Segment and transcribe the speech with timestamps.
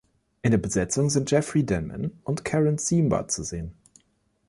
[0.41, 3.75] In der Besetzung sind Jeffry Denman und Karen Ziemba zu sehen.